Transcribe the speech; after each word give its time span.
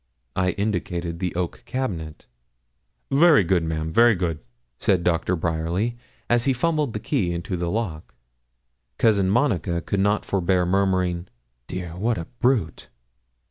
I 0.35 0.53
indicated 0.53 1.19
the 1.19 1.35
oak 1.35 1.61
cabinet. 1.67 2.25
'Very 3.11 3.43
good, 3.43 3.61
ma'am 3.63 3.91
very 3.93 4.15
good,' 4.15 4.39
said 4.79 5.03
Doctor 5.03 5.35
Bryerly, 5.35 5.95
as 6.27 6.45
he 6.45 6.53
fumbled 6.53 6.93
the 6.93 6.99
key 6.99 7.31
into 7.31 7.55
the 7.55 7.69
lock. 7.69 8.15
Cousin 8.97 9.29
Monica 9.29 9.79
could 9.79 9.99
not 9.99 10.25
forbear 10.25 10.65
murmuring 10.65 11.27
'Dear! 11.67 11.95
what 11.97 12.17
a 12.17 12.25
brute!' 12.39 12.87